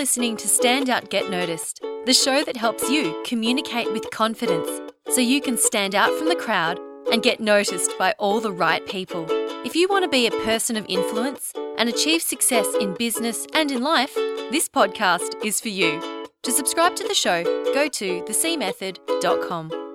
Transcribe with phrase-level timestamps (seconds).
[0.00, 4.70] listening to Stand Out Get Noticed, the show that helps you communicate with confidence
[5.10, 6.80] so you can stand out from the crowd
[7.12, 9.26] and get noticed by all the right people.
[9.62, 13.70] If you want to be a person of influence and achieve success in business and
[13.70, 14.14] in life,
[14.50, 16.00] this podcast is for you.
[16.44, 17.44] To subscribe to the show,
[17.74, 19.89] go to thecmethod.com.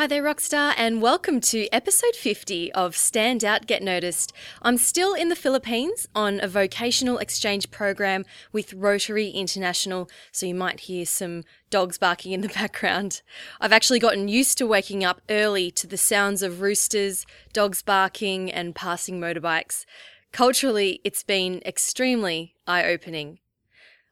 [0.00, 4.32] Hi there, Rockstar, and welcome to episode 50 of Stand Out Get Noticed.
[4.62, 10.54] I'm still in the Philippines on a vocational exchange program with Rotary International, so you
[10.54, 13.20] might hear some dogs barking in the background.
[13.60, 18.50] I've actually gotten used to waking up early to the sounds of roosters, dogs barking,
[18.50, 19.84] and passing motorbikes.
[20.32, 23.38] Culturally, it's been extremely eye opening.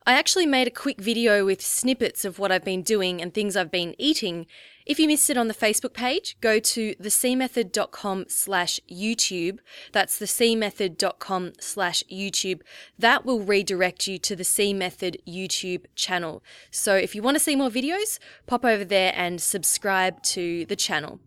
[0.08, 3.58] I actually made a quick video with snippets of what I've been doing and things
[3.58, 4.46] I've been eating.
[4.86, 9.58] If you missed it on the Facebook page, go to thecmethod.com slash YouTube.
[9.92, 12.62] That's thecmethod.com slash YouTube.
[12.98, 16.42] That will redirect you to the C Method YouTube channel.
[16.70, 20.76] So if you want to see more videos, pop over there and subscribe to the
[20.76, 21.20] channel.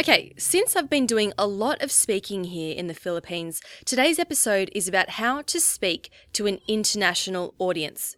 [0.00, 4.70] Okay, since I've been doing a lot of speaking here in the Philippines, today's episode
[4.72, 8.16] is about how to speak to an international audience.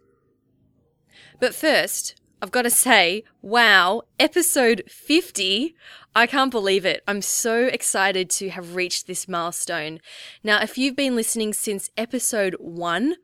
[1.41, 5.75] But first, I've got to say, wow, episode 50.
[6.15, 7.03] I can't believe it.
[7.09, 10.01] I'm so excited to have reached this milestone.
[10.45, 13.17] Now, if you've been listening since episode 1,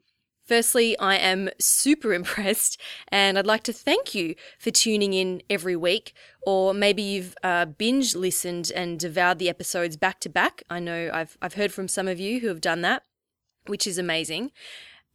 [0.47, 5.77] Firstly, I am super impressed, and I'd like to thank you for tuning in every
[5.77, 6.15] week.
[6.47, 10.63] Or maybe you've uh, binge listened and devoured the episodes back to back.
[10.71, 13.03] I know I've, I've heard from some of you who have done that,
[13.67, 14.53] which is amazing.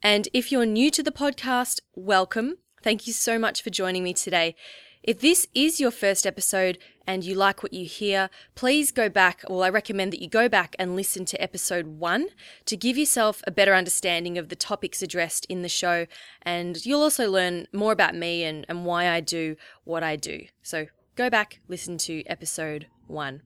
[0.04, 2.58] And if you're new to the podcast, welcome.
[2.84, 4.56] Thank you so much for joining me today.
[5.04, 9.42] If this is your first episode and you like what you hear, please go back.
[9.50, 12.28] Well, I recommend that you go back and listen to episode one
[12.68, 16.06] to give yourself a better understanding of the topics addressed in the show.
[16.44, 20.46] And you'll also learn more about me and, and why I do what I do.
[20.62, 20.86] So
[21.16, 23.42] go back, listen to episode one.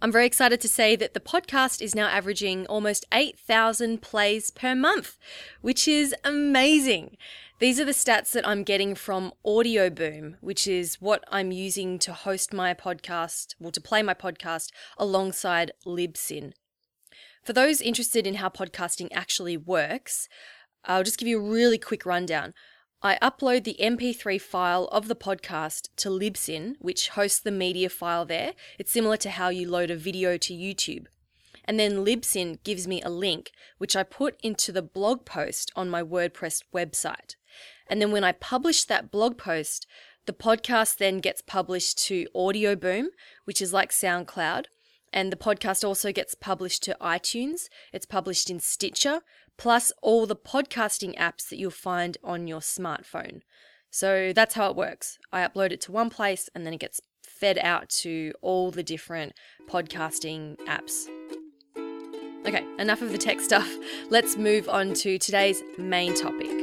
[0.00, 4.74] I'm very excited to say that the podcast is now averaging almost 8,000 plays per
[4.74, 5.16] month,
[5.60, 7.16] which is amazing.
[7.62, 11.96] These are the stats that I'm getting from Audio Boom, which is what I'm using
[12.00, 16.54] to host my podcast, well, to play my podcast alongside Libsyn.
[17.44, 20.28] For those interested in how podcasting actually works,
[20.86, 22.52] I'll just give you a really quick rundown.
[23.00, 28.24] I upload the MP3 file of the podcast to Libsyn, which hosts the media file
[28.24, 28.54] there.
[28.76, 31.06] It's similar to how you load a video to YouTube.
[31.64, 35.88] And then Libsyn gives me a link, which I put into the blog post on
[35.88, 37.36] my WordPress website.
[37.88, 39.86] And then when I publish that blog post,
[40.26, 43.10] the podcast then gets published to Audio Boom,
[43.44, 44.66] which is like SoundCloud.
[45.12, 47.68] And the podcast also gets published to iTunes.
[47.92, 49.20] It's published in Stitcher,
[49.58, 53.40] plus all the podcasting apps that you'll find on your smartphone.
[53.90, 55.18] So that's how it works.
[55.32, 58.82] I upload it to one place and then it gets fed out to all the
[58.82, 59.34] different
[59.68, 61.06] podcasting apps.
[62.46, 63.70] Okay, enough of the tech stuff.
[64.10, 66.61] Let's move on to today's main topic.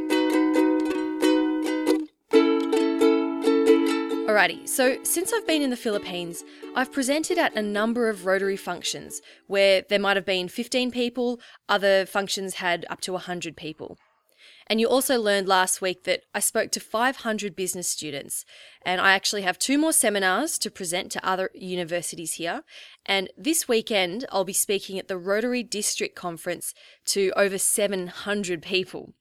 [4.29, 6.44] Alrighty, so since I've been in the Philippines,
[6.75, 11.40] I've presented at a number of Rotary functions where there might have been 15 people,
[11.67, 13.98] other functions had up to 100 people.
[14.68, 18.45] And you also learned last week that I spoke to 500 business students,
[18.86, 22.62] and I actually have two more seminars to present to other universities here.
[23.07, 26.75] And this weekend, I'll be speaking at the Rotary District Conference
[27.06, 29.15] to over 700 people.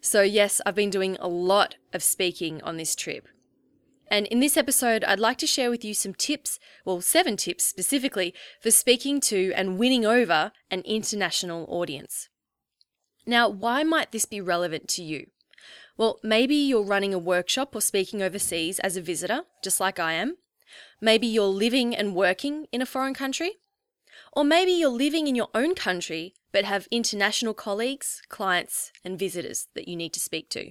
[0.00, 3.26] So, yes, I've been doing a lot of speaking on this trip.
[4.08, 7.64] And in this episode, I'd like to share with you some tips, well, seven tips
[7.64, 12.28] specifically, for speaking to and winning over an international audience.
[13.26, 15.26] Now, why might this be relevant to you?
[15.96, 20.12] Well, maybe you're running a workshop or speaking overseas as a visitor, just like I
[20.12, 20.36] am.
[21.00, 23.52] Maybe you're living and working in a foreign country.
[24.32, 29.68] Or maybe you're living in your own country but have international colleagues, clients, and visitors
[29.74, 30.70] that you need to speak to.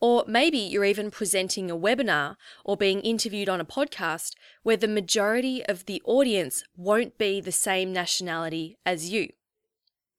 [0.00, 4.88] Or maybe you're even presenting a webinar or being interviewed on a podcast where the
[4.88, 9.28] majority of the audience won't be the same nationality as you.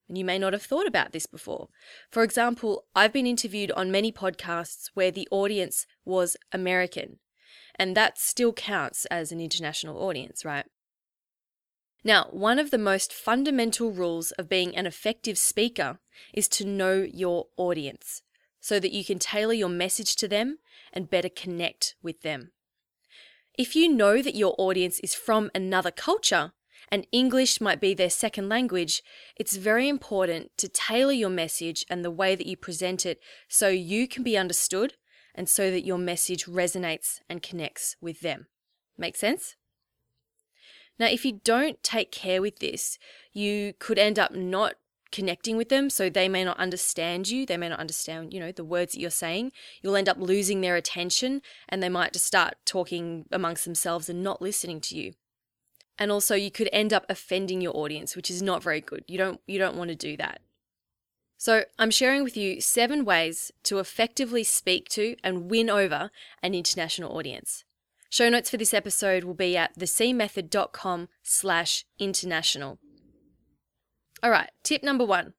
[0.07, 1.69] And you may not have thought about this before.
[2.11, 7.17] For example, I've been interviewed on many podcasts where the audience was American,
[7.75, 10.65] and that still counts as an international audience, right?
[12.03, 15.97] Now, one of the most fundamental rules of being an effective speaker
[16.35, 18.21] is to know your audience
[18.65, 20.57] so that you can tailor your message to them
[20.91, 22.51] and better connect with them.
[23.59, 26.51] If you know that your audience is from another culture
[26.91, 29.03] and English might be their second language,
[29.35, 33.67] it's very important to tailor your message and the way that you present it so
[33.67, 34.95] you can be understood
[35.35, 38.47] and so that your message resonates and connects with them.
[38.97, 39.57] Make sense?
[40.97, 42.97] Now, if you don't take care with this,
[43.31, 44.73] you could end up not
[45.15, 48.51] connecting with them so they may not understand you they may not understand you know
[48.51, 49.53] the words that you're saying.
[49.81, 54.21] You'll end up losing their attention and they might just start talking amongst themselves and
[54.21, 55.13] not listening to you.
[55.97, 59.05] And also you could end up offending your audience which is not very good.
[59.07, 60.41] You don't you don't want to do that.
[61.37, 66.11] So i'm sharing with you seven ways to effectively speak to and win over
[66.43, 67.63] an international audience.
[68.09, 72.79] Show notes for this episode will be at thecmethod.com slash international
[74.25, 75.33] all right, tip number one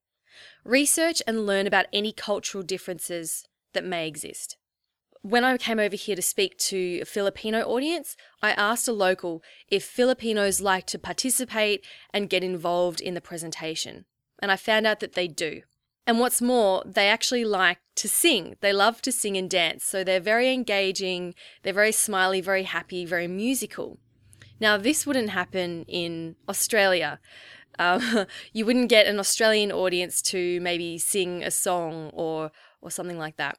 [0.65, 4.57] research and learn about any cultural differences that may exist.
[5.23, 9.43] When I came over here to speak to a Filipino audience, I asked a local
[9.67, 14.05] if Filipinos like to participate and get involved in the presentation.
[14.41, 15.63] And I found out that they do.
[16.07, 18.55] And what's more, they actually like to sing.
[18.61, 19.85] They love to sing and dance.
[19.85, 21.35] So they're very engaging,
[21.65, 23.99] they're very smiley, very happy, very musical.
[24.61, 27.19] Now, this wouldn't happen in Australia.
[27.79, 32.51] Um, you wouldn't get an Australian audience to maybe sing a song or
[32.81, 33.59] or something like that.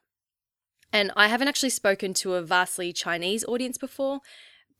[0.94, 4.22] And I haven't actually spoken to a vastly Chinese audience before,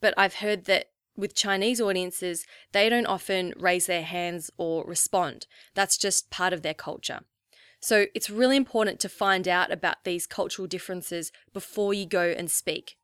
[0.02, 0.88] but I've heard that
[1.18, 5.48] with Chinese audiences, they don't often raise their hands or respond.
[5.74, 7.22] That's just part of their culture.
[7.82, 12.50] So it's really important to find out about these cultural differences before you go and
[12.50, 12.98] speak.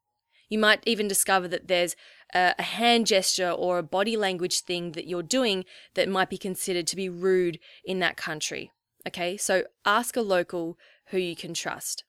[0.50, 1.96] You might even discover that there's
[2.34, 6.88] a, hand gesture or a body language thing that you're doing that might be considered
[6.88, 8.72] to be rude in that country.
[9.08, 10.78] Okay, so ask a local
[11.08, 12.04] who you can trust.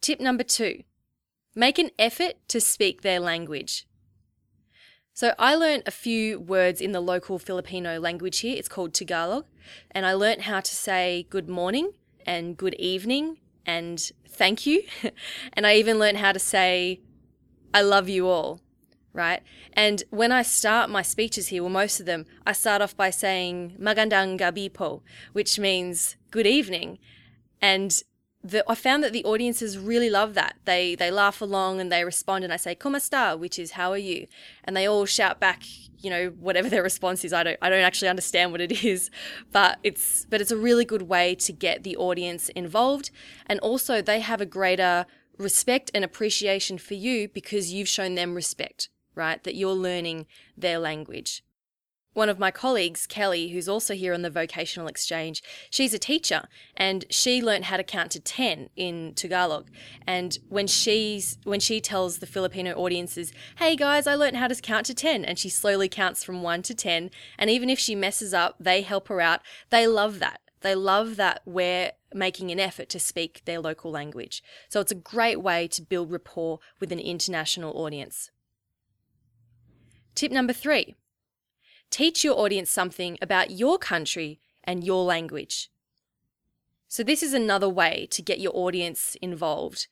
[0.00, 0.82] Tip number two
[1.54, 3.86] make an effort to speak their language.
[5.14, 8.54] So I learned a few words in the local Filipino language here.
[8.54, 9.46] It's called Tagalog.
[9.90, 11.92] And I learned how to say good morning
[12.26, 13.98] and good evening and
[14.28, 14.82] thank you.
[15.54, 17.00] and I even learned how to say
[17.72, 18.60] I love you all
[19.16, 19.42] right?
[19.72, 23.10] And when I start my speeches here, well, most of them, I start off by
[23.10, 25.02] saying magandang gabi po,
[25.32, 26.98] which means good evening.
[27.60, 28.02] And
[28.44, 30.56] the, I found that the audiences really love that.
[30.64, 33.98] They they laugh along and they respond, and I say "Kumusta," which is "How are
[33.98, 34.26] you?"
[34.64, 35.62] and they all shout back,
[35.98, 37.32] you know, whatever their response is.
[37.32, 39.10] I don't I don't actually understand what it is,
[39.50, 43.10] but it's but it's a really good way to get the audience involved,
[43.46, 45.06] and also they have a greater
[45.38, 49.42] respect and appreciation for you because you've shown them respect right?
[49.42, 50.26] That you're learning
[50.56, 51.42] their language.
[52.12, 56.48] One of my colleagues, Kelly, who's also here on the vocational exchange, she's a teacher
[56.74, 59.68] and she learned how to count to 10 in Tagalog.
[60.06, 64.54] And when she's when she tells the Filipino audiences, "Hey guys, I learned how to
[64.54, 67.94] count to 10." And she slowly counts from 1 to 10, and even if she
[67.94, 69.42] messes up, they help her out.
[69.68, 70.40] They love that.
[70.62, 74.42] They love that we're making an effort to speak their local language.
[74.70, 78.30] So it's a great way to build rapport with an international audience.
[80.16, 80.96] Tip number three
[81.90, 85.70] teach your audience something about your country and your language.
[86.88, 89.86] So, this is another way to get your audience involved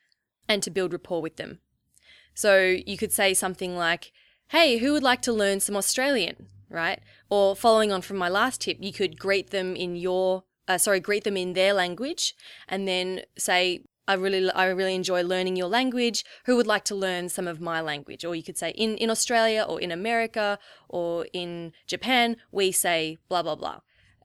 [0.49, 1.61] and to build rapport with them.
[2.33, 4.13] So, you could say something like,
[4.49, 6.49] Hey, who would like to learn some Australian?
[6.71, 7.01] Right?
[7.29, 11.01] Or following on from my last tip, you could greet them in your, uh, sorry,
[11.01, 12.35] greet them in their language
[12.67, 16.25] and then say, I really, I really enjoy learning your language.
[16.45, 18.25] Who would like to learn some of my language?
[18.25, 20.59] Or you could say in, in Australia or in America
[20.89, 23.81] or in Japan, we say blah, blah, blah.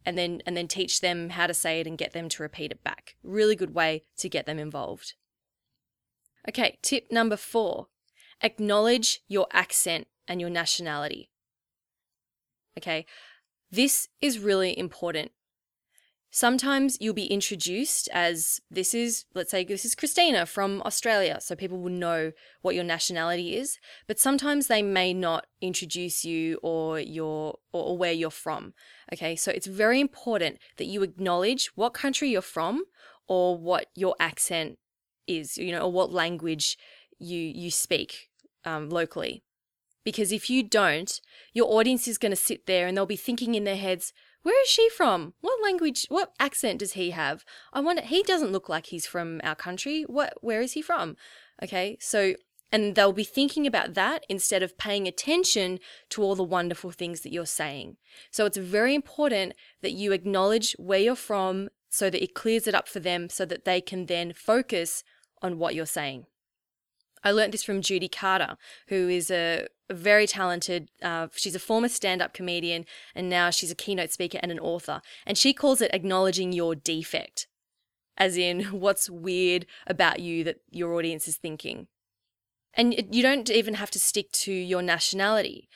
[0.06, 2.72] And then, and then teach them how to say it and get them to repeat
[2.72, 3.16] it back.
[3.24, 5.14] Really good way to get them involved.
[6.48, 7.88] Okay, tip number four
[8.42, 11.30] acknowledge your accent and your nationality.
[12.78, 13.06] Okay,
[13.70, 15.32] this is really important
[16.32, 21.56] Sometimes you'll be introduced as this is, let's say, this is Christina from Australia, so
[21.56, 23.80] people will know what your nationality is.
[24.08, 28.74] But sometimes they may not introduce you or your or where you're from.
[29.12, 32.84] Okay, so it's very important that you acknowledge what country you're from
[33.28, 34.78] or what your accent
[35.26, 36.78] is, you know, or what language
[37.18, 38.30] you you speak
[38.66, 39.44] um, locally.
[40.04, 41.20] Because if you don't,
[41.54, 44.62] your audience is going to sit there and they'll be thinking in their heads, where
[44.64, 45.34] is she from?
[45.42, 47.44] What language, what accent does he have?
[47.74, 50.04] I wonder, he doesn't look like he's from our country.
[50.04, 51.18] What, where is he from?
[51.62, 52.36] Okay, so,
[52.72, 55.80] and they'll be thinking about that instead of paying attention
[56.10, 57.98] to all the wonderful things that you're saying.
[58.32, 62.76] So it's very important that you acknowledge where you're from so that it clears it
[62.76, 65.04] up for them so that they can then focus
[65.42, 66.26] on what you're saying.
[67.24, 68.56] I learnt this from Judy Carter,
[68.88, 73.72] who is a very talented, uh, she's a former stand up comedian and now she's
[73.72, 75.02] a keynote speaker and an author.
[75.26, 77.48] And she calls it acknowledging your defect,
[78.18, 81.88] as in what's weird about you that your audience is thinking.
[82.74, 85.68] And you don't even have to stick to your nationality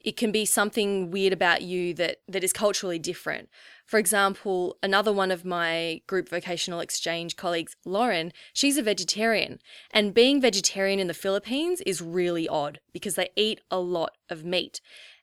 [0.00, 3.48] it can be something weird about you that that is culturally different.
[3.84, 9.58] For example, another one of my group vocational exchange colleagues, Lauren, she's a vegetarian,
[9.90, 14.44] and being vegetarian in the Philippines is really odd because they eat a lot of
[14.44, 14.80] meat.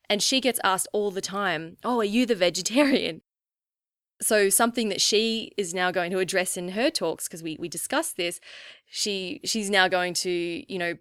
[0.08, 3.22] And she gets asked all the time, "Oh, are you the vegetarian?"
[4.20, 7.68] So something that she is now going to address in her talks because we we
[7.68, 8.40] discussed this,
[8.86, 10.94] she she's now going to, you know,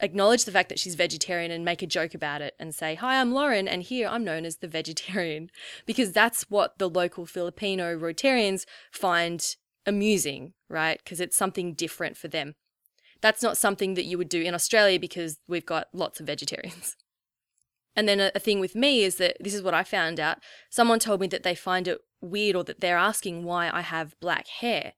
[0.00, 3.20] acknowledge the fact that she's vegetarian and make a joke about it and say, Hi,
[3.20, 5.50] I'm Lauren, and here I'm known as the vegetarian.
[5.86, 11.00] Because that's what the local Filipino Rotarians find amusing, right?
[11.02, 12.54] Because it's something different for them.
[13.20, 16.96] That's not something that you would do in Australia because we've got lots of vegetarians.
[17.96, 20.38] And then a, a thing with me is that this is what I found out.
[20.70, 24.18] Someone told me that they find it weird or that they're asking why I have
[24.20, 24.92] black hair.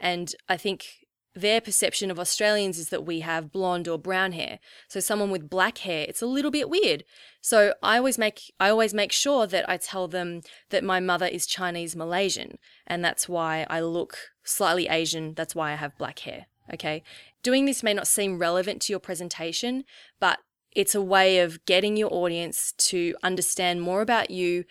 [0.00, 1.05] And I think
[1.36, 4.58] their perception of Australians is that we have blonde or brown hair.
[4.88, 7.04] So someone with black hair, it's a little bit weird.
[7.42, 10.40] So I always make I always make sure that I tell them
[10.70, 15.72] that my mother is Chinese Malaysian and that's why I look slightly Asian, that's why
[15.72, 16.46] I have black hair.
[16.72, 17.02] Okay?
[17.42, 19.84] Doing this may not seem relevant to your presentation,
[20.18, 20.38] but
[20.72, 24.64] it's a way of getting your audience to understand more about you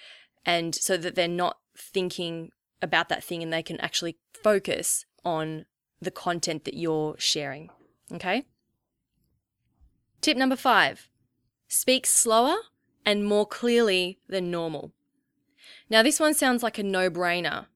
[0.45, 2.49] and so that they're not thinking
[2.81, 5.65] about that thing and they can actually focus on
[6.01, 7.69] the content that you're sharing.
[8.11, 8.45] Okay?
[10.21, 11.09] Tip number five
[11.67, 12.55] speak slower
[13.05, 14.91] and more clearly than normal.
[15.89, 17.67] Now, this one sounds like a no brainer,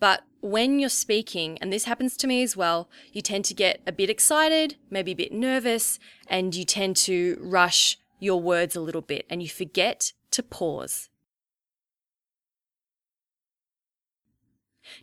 [0.00, 3.80] but when you're speaking, and this happens to me as well, you tend to get
[3.86, 8.80] a bit excited, maybe a bit nervous, and you tend to rush your words a
[8.80, 11.08] little bit and you forget to pause.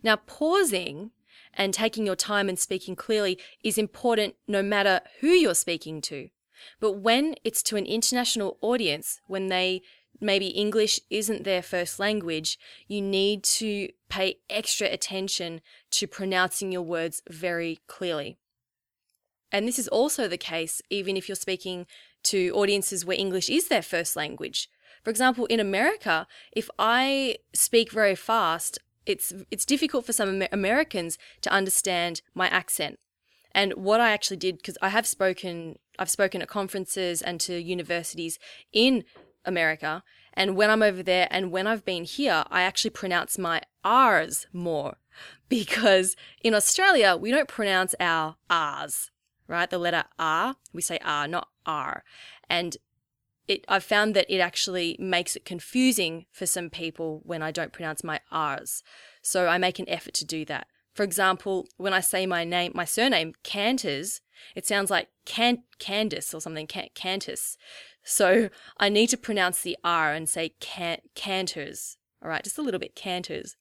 [0.02, 1.10] Now, pausing
[1.56, 6.28] and taking your time and speaking clearly is important no matter who you're speaking to.
[6.80, 9.82] But when it's to an international audience, when they
[10.20, 15.60] maybe English isn't their first language, you need to pay extra attention
[15.90, 18.38] to pronouncing your words very clearly.
[19.52, 21.86] And this is also the case even if you're speaking
[22.24, 24.68] to audiences where English is their first language.
[25.04, 31.18] For example, in America, if I speak very fast, it's it's difficult for some Americans
[31.42, 32.98] to understand my accent.
[33.52, 37.58] And what I actually did because I have spoken I've spoken at conferences and to
[37.58, 38.38] universities
[38.72, 39.04] in
[39.44, 40.02] America
[40.34, 44.46] and when I'm over there and when I've been here I actually pronounce my r's
[44.52, 44.96] more.
[45.48, 49.10] Because in Australia we don't pronounce our r's
[49.48, 49.70] right?
[49.70, 52.04] The letter r we say r not r.
[52.50, 52.76] And
[53.48, 57.72] it I've found that it actually makes it confusing for some people when I don't
[57.72, 58.82] pronounce my R's.
[59.22, 60.66] So I make an effort to do that.
[60.94, 64.20] For example, when I say my name, my surname, Canters,
[64.54, 67.56] it sounds like Can- Candice or something, Can- Cantus.
[68.02, 68.48] So
[68.78, 71.98] I need to pronounce the R and say can- Canters.
[72.22, 73.56] All right, just a little bit, Canters.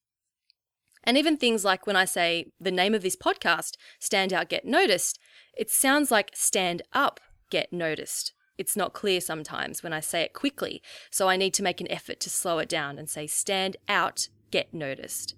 [1.04, 4.66] And even things like when I say the name of this podcast, Stand Out, Get
[4.66, 5.20] Noticed,
[5.58, 10.34] it sounds like Stand Up, Get Noticed it's not clear sometimes when I say it
[10.34, 13.78] quickly, so I need to make an effort to slow it down and say stand
[13.88, 15.36] out, get noticed.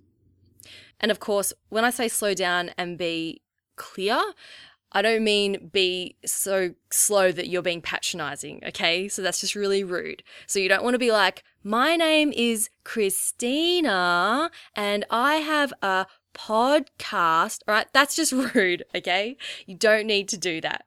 [0.99, 3.41] And of course, when I say slow down and be
[3.75, 4.21] clear,
[4.91, 9.07] I don't mean be so slow that you're being patronizing, okay?
[9.07, 10.23] So that's just really rude.
[10.45, 16.07] So you don't want to be like, my name is Christina and I have a
[16.33, 17.61] podcast.
[17.67, 19.37] All right, that's just rude, okay?
[19.65, 20.86] You don't need to do that.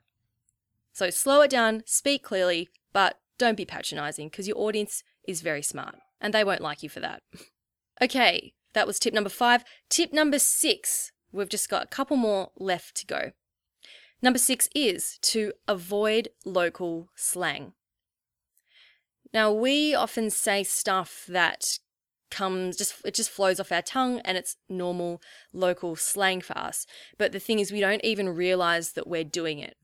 [0.92, 5.62] So slow it down, speak clearly, but don't be patronizing because your audience is very
[5.62, 7.22] smart and they won't like you for that.
[8.02, 9.64] okay, that was tip number five.
[9.88, 13.32] Tip number six, we've just got a couple more left to go.
[14.22, 17.72] Number six is to avoid local slang.
[19.32, 21.78] Now, we often say stuff that
[22.30, 25.20] comes just it just flows off our tongue and it's normal
[25.52, 26.86] local slang for us
[27.18, 29.76] but the thing is we don't even realize that we're doing it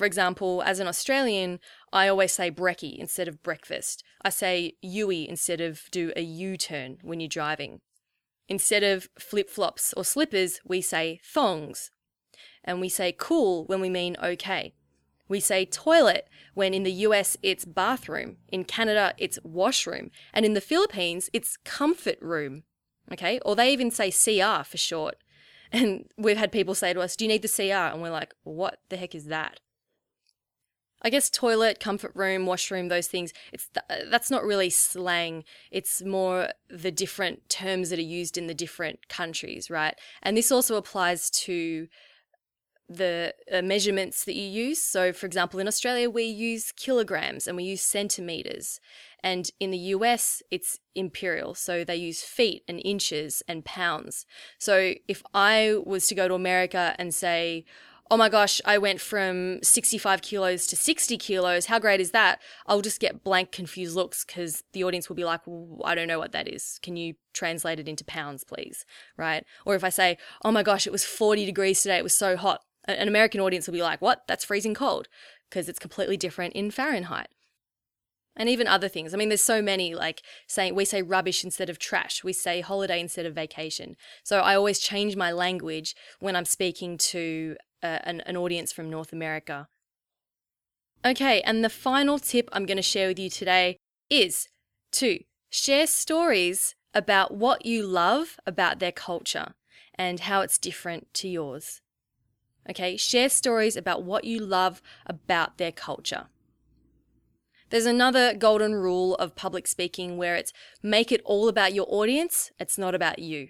[0.00, 1.60] For example, as an Australian,
[1.92, 4.02] I always say brekkie instead of breakfast.
[4.24, 7.82] I say uey instead of do a U turn when you're driving.
[8.48, 11.90] Instead of flip flops or slippers, we say thongs.
[12.64, 14.72] And we say cool when we mean okay.
[15.28, 20.54] We say toilet when in the US it's bathroom, in Canada it's washroom, and in
[20.54, 22.62] the Philippines it's comfort room.
[23.12, 23.38] Okay?
[23.44, 25.16] Or they even say CR for short.
[25.72, 27.92] And we've had people say to us, Do you need the CR?
[27.92, 29.60] And we're like, What the heck is that?
[31.02, 35.44] I guess toilet, comfort room, washroom, those things, it's th- that's not really slang.
[35.70, 39.94] It's more the different terms that are used in the different countries, right?
[40.22, 41.88] And this also applies to
[42.90, 44.82] the uh, measurements that you use.
[44.82, 48.80] So, for example, in Australia, we use kilograms and we use centimeters.
[49.22, 51.54] And in the US, it's imperial.
[51.54, 54.26] So they use feet and inches and pounds.
[54.58, 57.64] So if I was to go to America and say,
[58.10, 61.66] oh my gosh, I went from 65 kilos to 60 kilos.
[61.66, 62.40] How great is that?
[62.66, 66.08] I'll just get blank, confused looks because the audience will be like, well, I don't
[66.08, 66.80] know what that is.
[66.82, 68.84] Can you translate it into pounds, please?
[69.16, 69.44] Right?
[69.64, 72.36] Or if I say, oh my gosh, it was 40 degrees today, it was so
[72.36, 72.62] hot.
[72.86, 74.24] An American audience will be like, what?
[74.26, 75.06] That's freezing cold
[75.48, 77.28] because it's completely different in Fahrenheit.
[78.36, 79.12] And even other things.
[79.12, 82.24] I mean, there's so many like saying we say rubbish instead of trash.
[82.24, 83.96] We say holiday instead of vacation.
[84.24, 88.90] So I always change my language when I'm speaking to uh, an, an audience from
[88.90, 89.68] North America.
[91.04, 93.78] Okay, and the final tip I'm going to share with you today
[94.10, 94.48] is
[94.92, 99.54] to share stories about what you love about their culture
[99.94, 101.80] and how it's different to yours.
[102.68, 106.26] Okay, share stories about what you love about their culture.
[107.70, 112.50] There's another golden rule of public speaking where it's make it all about your audience,
[112.58, 113.48] it's not about you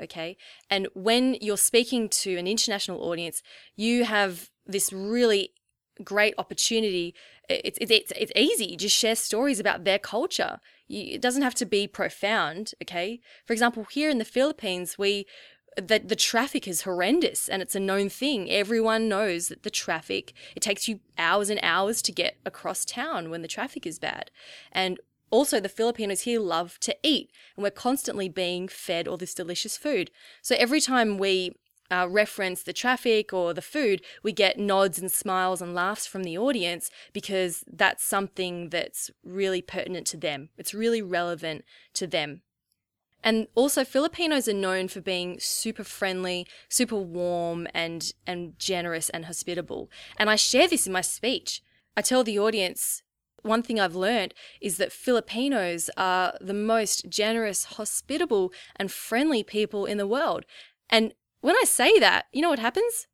[0.00, 0.36] okay?
[0.70, 3.42] And when you're speaking to an international audience,
[3.76, 5.52] you have this really
[6.04, 7.14] great opportunity.
[7.48, 8.76] It's, it's, it's easy.
[8.76, 10.60] Just share stories about their culture.
[10.86, 13.20] You, it doesn't have to be profound, okay?
[13.46, 15.26] For example, here in the Philippines, we
[15.76, 18.50] the, the traffic is horrendous and it's a known thing.
[18.50, 23.30] Everyone knows that the traffic, it takes you hours and hours to get across town
[23.30, 24.32] when the traffic is bad.
[24.72, 24.98] And
[25.30, 29.76] also, the Filipinos here love to eat, and we're constantly being fed all this delicious
[29.76, 30.10] food.
[30.42, 31.52] So every time we
[31.90, 36.24] uh, reference the traffic or the food, we get nods and smiles and laughs from
[36.24, 40.50] the audience because that's something that's really pertinent to them.
[40.56, 41.64] It's really relevant
[41.94, 42.42] to them.
[43.24, 49.24] And also, Filipinos are known for being super friendly, super warm, and, and generous and
[49.24, 49.90] hospitable.
[50.16, 51.62] And I share this in my speech.
[51.96, 53.02] I tell the audience
[53.42, 59.86] one thing I've learned is that Filipinos are the most generous, hospitable, and friendly people
[59.86, 60.44] in the world.
[60.90, 63.06] And when I say that, you know what happens?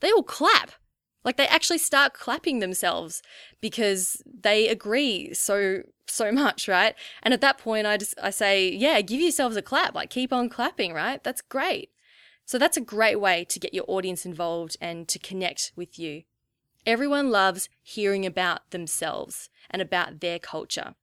[0.00, 0.72] They all clap.
[1.24, 3.22] Like they actually start clapping themselves
[3.60, 6.94] because they agree so so much, right?
[7.22, 9.94] And at that point I just I say, yeah, give yourselves a clap.
[9.94, 11.22] Like keep on clapping, right?
[11.22, 11.90] That's great.
[12.44, 16.24] So that's a great way to get your audience involved and to connect with you.
[16.84, 20.94] Everyone loves hearing about themselves and about their culture.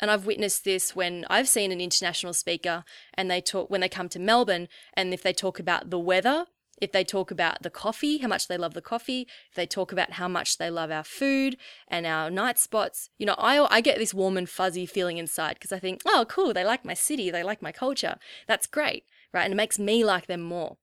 [0.00, 3.88] And I've witnessed this when I've seen an international speaker and they talk when they
[3.88, 6.46] come to Melbourne and if they talk about the weather,
[6.80, 9.92] if they talk about the coffee, how much they love the coffee, if they talk
[9.92, 11.56] about how much they love our food
[11.88, 15.54] and our night spots, you know, I, I get this warm and fuzzy feeling inside
[15.54, 18.16] because I think, oh, cool, they like my city, they like my culture.
[18.46, 19.44] That's great, right?
[19.44, 20.78] And it makes me like them more.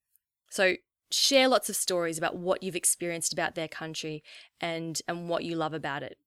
[0.50, 0.76] So
[1.12, 4.24] share lots of stories about what you've experienced about their country
[4.60, 6.17] and, and what you love about it.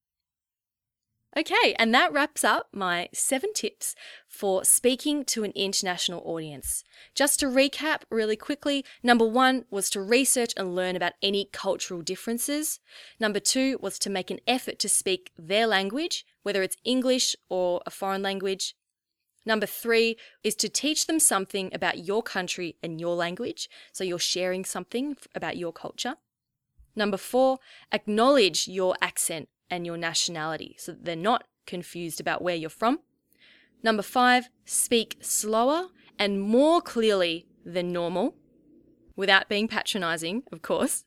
[1.37, 3.95] Okay, and that wraps up my seven tips
[4.27, 6.83] for speaking to an international audience.
[7.15, 12.03] Just to recap really quickly number one was to research and learn about any cultural
[12.03, 12.81] differences.
[13.21, 17.81] Number two was to make an effort to speak their language, whether it's English or
[17.87, 18.75] a foreign language.
[19.47, 24.19] Number three is to teach them something about your country and your language, so you're
[24.19, 26.17] sharing something about your culture.
[26.95, 27.59] Number four,
[27.93, 33.01] acknowledge your accent and your nationality so that they're not confused about where you're from.
[33.83, 35.87] Number five, speak slower
[36.19, 38.35] and more clearly than normal
[39.17, 41.05] without being patronizing, of course.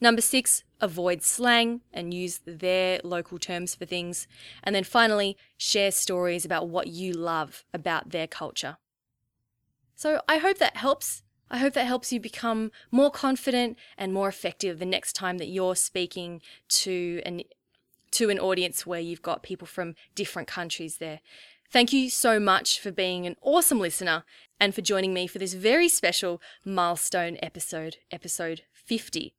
[0.00, 4.26] Number six, avoid slang and use their local terms for things.
[4.62, 8.76] And then finally, share stories about what you love about their culture.
[9.94, 11.22] So I hope that helps.
[11.50, 15.48] I hope that helps you become more confident and more effective the next time that
[15.48, 17.42] you're speaking to an
[18.12, 21.20] to an audience where you've got people from different countries there.
[21.70, 24.24] Thank you so much for being an awesome listener
[24.60, 29.34] and for joining me for this very special milestone episode, episode 50.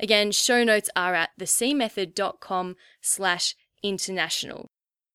[0.00, 4.70] Again, show notes are at thecmethod.com slash international.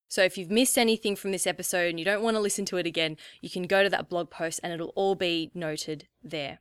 [0.08, 2.78] So if you've missed anything from this episode and you don't want to listen to
[2.78, 6.60] it again, you can go to that blog post and it'll all be noted there.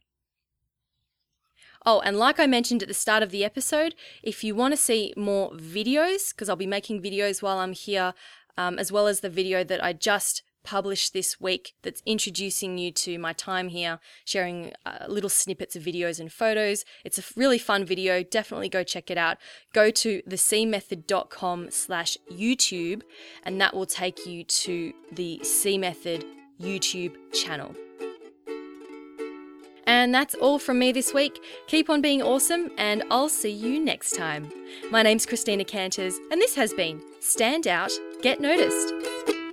[1.87, 4.79] Oh, and like I mentioned at the start of the episode, if you want to
[4.79, 8.15] see more videos, because I'll be making videos while I'm here,
[8.57, 12.91] um, as well as the video that I just published this week that's introducing you
[12.91, 16.85] to my time here, sharing uh, little snippets of videos and photos.
[17.05, 18.23] It's a really fun video.
[18.23, 19.39] Definitely go check it out.
[19.73, 23.03] Go to thecmethod.com slash YouTube
[23.45, 26.25] and that will take you to the C Method
[26.61, 27.75] YouTube channel.
[29.87, 31.39] And that's all from me this week.
[31.67, 34.51] Keep on being awesome, and I'll see you next time.
[34.91, 39.44] My name's Christina Canters, and this has been Stand Out, Get Noticed.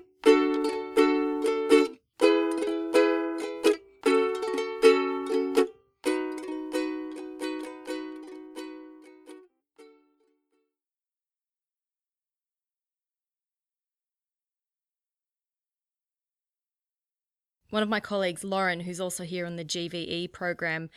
[17.71, 20.89] One of my colleagues, Lauren, who's also here on the GVE program,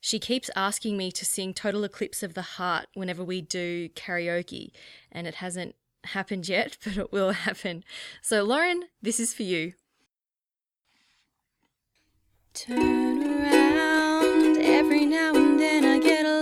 [0.00, 4.70] she keeps asking me to sing Total Eclipse of the Heart whenever we do karaoke,
[5.10, 7.82] and it hasn't happened yet, but it will happen.
[8.22, 9.72] So, Lauren, this is for you.
[12.54, 16.35] Turn around every now and then I get a